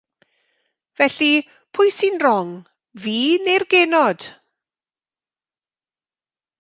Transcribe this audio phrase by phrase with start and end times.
[1.01, 1.27] Felly,
[1.77, 2.49] pwy sy'n rong,
[3.03, 4.27] fi neu'r genod.